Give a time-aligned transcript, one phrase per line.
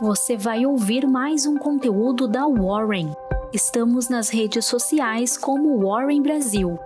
[0.00, 3.12] você vai ouvir mais um conteúdo da Warren.
[3.52, 6.78] Estamos nas redes sociais como Warren Brasil.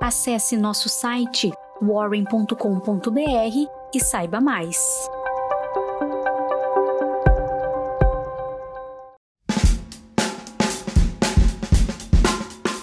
[0.00, 1.50] Acesse nosso site
[1.82, 3.16] warren.com.br
[3.92, 4.78] e saiba mais.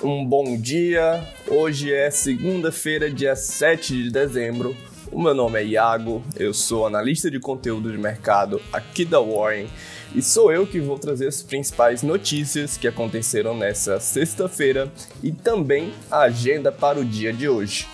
[0.04, 1.26] Um bom dia.
[1.48, 4.76] Hoje é segunda-feira, dia 7 de dezembro.
[5.12, 9.68] O meu nome é Iago, eu sou analista de conteúdo de mercado aqui da Warren
[10.14, 14.92] e sou eu que vou trazer as principais notícias que aconteceram nessa sexta-feira
[15.24, 17.88] e também a agenda para o dia de hoje.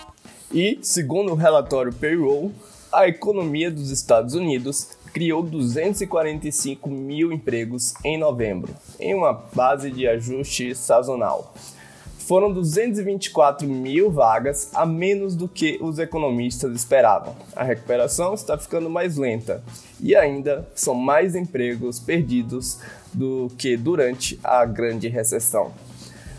[0.52, 2.52] E, segundo o relatório Payroll,
[2.92, 10.08] a economia dos Estados Unidos criou 245 mil empregos em novembro, em uma base de
[10.08, 11.54] ajuste sazonal
[12.26, 17.36] foram 224 mil vagas a menos do que os economistas esperavam.
[17.54, 19.62] A recuperação está ficando mais lenta
[20.00, 22.80] e ainda são mais empregos perdidos
[23.12, 25.72] do que durante a grande recessão.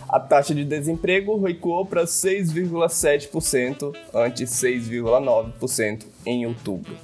[0.08, 6.96] A taxa de desemprego recuou para 6,7%, antes 6,9% em outubro.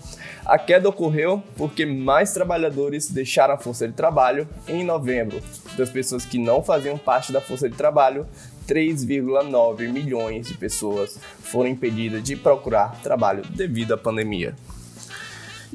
[0.46, 5.42] A queda ocorreu porque mais trabalhadores deixaram a força de trabalho em novembro.
[5.78, 8.28] Das pessoas que não faziam parte da força de trabalho,
[8.72, 14.56] 3,9 milhões de pessoas foram impedidas de procurar trabalho devido à pandemia.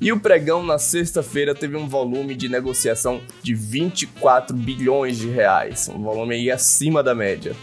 [0.01, 5.91] E o pregão na sexta-feira teve um volume de negociação de 24 bilhões de reais,
[5.91, 7.55] um volume aí acima da média.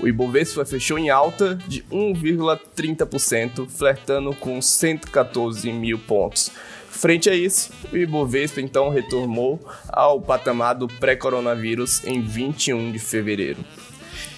[0.00, 6.50] O Ibovespa fechou em alta de 1,30%, flertando com 114 mil pontos.
[6.88, 13.62] Frente a isso, o Ibovespa então retornou ao patamar do pré-coronavírus em 21 de fevereiro.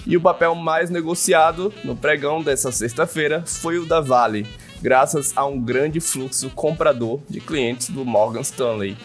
[0.07, 4.47] E o papel mais negociado no pregão dessa sexta-feira foi o da Vale,
[4.81, 8.97] graças a um grande fluxo comprador de clientes do Morgan Stanley.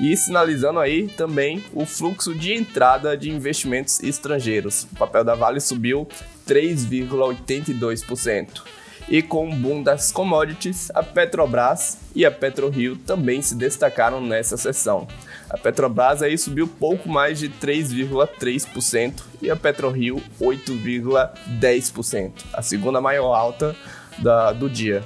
[0.00, 4.88] E sinalizando aí também o fluxo de entrada de investimentos estrangeiros.
[4.92, 6.08] O papel da Vale subiu
[6.48, 8.62] 3,82%.
[9.08, 14.56] E com o boom das commodities, a Petrobras e a PetroRio também se destacaram nessa
[14.56, 15.06] sessão.
[15.50, 23.34] A Petrobras aí subiu pouco mais de 3,3% e a PetroRio 8,10%, a segunda maior
[23.34, 23.76] alta
[24.18, 25.02] da, do dia.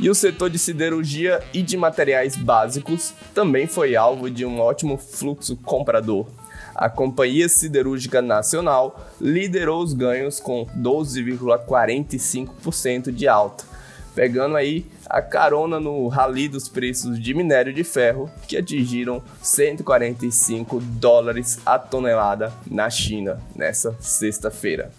[0.00, 4.96] E o setor de siderurgia e de materiais básicos também foi alvo de um ótimo
[4.96, 6.26] fluxo comprador.
[6.74, 13.64] A Companhia Siderúrgica Nacional liderou os ganhos com 12,45% de alta,
[14.14, 20.80] pegando aí a carona no rally dos preços de minério de ferro, que atingiram 145
[20.80, 24.90] dólares a tonelada na China nessa sexta-feira.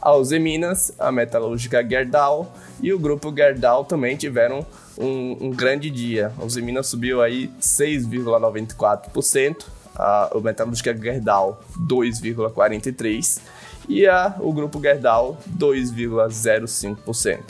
[0.00, 4.64] A Uzi Minas, a metalúrgica Gerdau e o grupo Gerdau também tiveram
[4.96, 6.32] um, um grande dia.
[6.38, 9.64] A Uzi Minas subiu aí 6,94%,
[9.96, 13.40] a, a metalúrgica Gerdau 2,43%
[13.88, 17.40] e a, o grupo Gerdau 2,05%.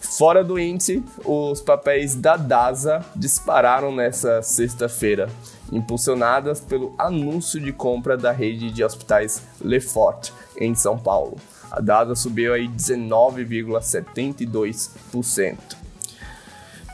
[0.00, 5.28] Fora do índice, os papéis da DASA dispararam nessa sexta-feira,
[5.72, 11.36] impulsionadas pelo anúncio de compra da rede de hospitais Lefort, em São Paulo.
[11.70, 15.58] A DASA subiu aí 19,72%.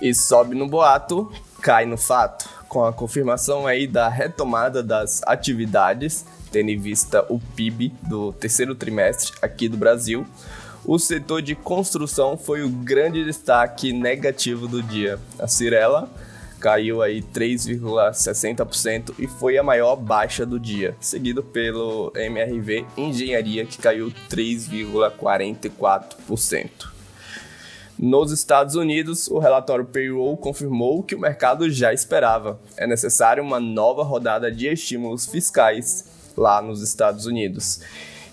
[0.00, 6.24] E sobe no boato, cai no fato, com a confirmação aí da retomada das atividades,
[6.50, 10.26] tendo em vista o PIB do terceiro trimestre aqui do Brasil
[10.84, 15.16] o setor de construção foi o grande destaque negativo do dia.
[15.38, 16.10] A Cirela
[16.58, 23.78] caiu aí 3,60% e foi a maior baixa do dia, seguido pelo MRV Engenharia que
[23.78, 26.90] caiu 3,44%.
[28.04, 32.58] Nos Estados Unidos, o relatório Payroll confirmou o que o mercado já esperava.
[32.76, 36.04] É necessária uma nova rodada de estímulos fiscais
[36.36, 37.80] lá nos Estados Unidos.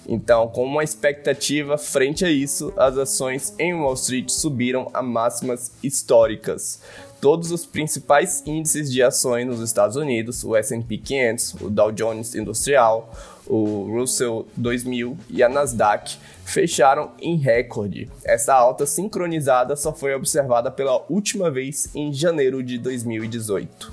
[0.07, 5.71] Então, com uma expectativa frente a isso, as ações em Wall Street subiram a máximas
[5.83, 6.81] históricas.
[7.21, 12.33] Todos os principais índices de ações nos Estados Unidos, o S&P 500, o Dow Jones
[12.33, 13.13] Industrial,
[13.49, 18.09] o Russell 2000 e a Nasdaq, fecharam em recorde.
[18.23, 23.91] Essa alta sincronizada só foi observada pela última vez em janeiro de 2018.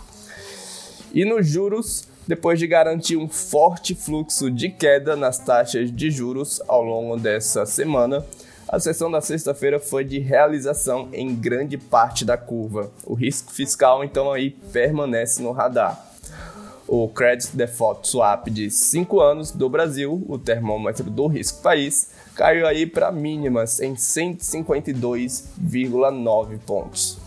[1.12, 6.60] E nos juros, depois de garantir um forte fluxo de queda nas taxas de juros
[6.68, 8.24] ao longo dessa semana.
[8.68, 12.90] A sessão da sexta-feira foi de realização em grande parte da curva.
[13.04, 16.15] O risco fiscal então aí permanece no radar.
[16.88, 22.64] O Credit Default Swap de 5 anos do Brasil, o termômetro do risco país, caiu
[22.66, 27.18] aí para mínimas em 152,9 pontos.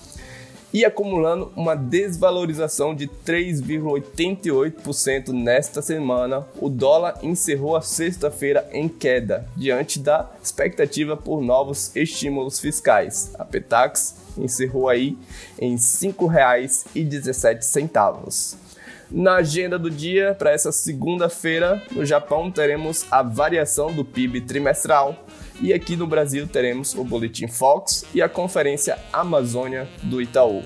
[0.71, 9.49] e acumulando uma desvalorização de 3,88% nesta semana, o dólar encerrou a sexta-feira em queda,
[9.55, 13.31] diante da expectativa por novos estímulos fiscais.
[13.37, 15.17] A Petax encerrou aí
[15.59, 18.68] em R$ 5,17.
[19.11, 25.25] Na agenda do dia, para essa segunda-feira, no Japão teremos a variação do PIB trimestral
[25.59, 30.61] e aqui no Brasil teremos o Boletim Fox e a Conferência Amazônia do Itaú.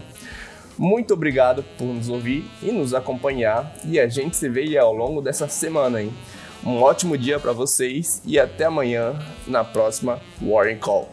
[0.77, 5.21] Muito obrigado por nos ouvir e nos acompanhar e a gente se vê ao longo
[5.21, 6.11] dessa semana, hein?
[6.65, 9.17] Um ótimo dia para vocês e até amanhã
[9.47, 11.09] na próxima Warren Call.